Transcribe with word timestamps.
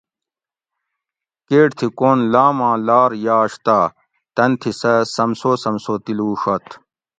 کیٹ 1.47 1.69
تھی 1.77 1.87
کون 1.99 2.17
لاماں 2.33 2.75
لار 2.87 3.11
یاش 3.25 3.51
تہ 3.65 3.79
تن 4.35 4.51
تھی 4.59 4.71
سہ 4.79 4.93
سمسو 5.15 5.51
سمسو 5.63 5.93
تِلوڛوت 6.03 6.65